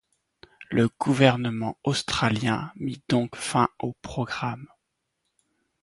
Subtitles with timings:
[0.71, 4.67] Le gouvernement australien mit donc fin au programme.